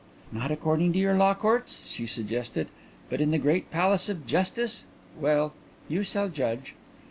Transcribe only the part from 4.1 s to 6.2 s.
Justice?... Well, you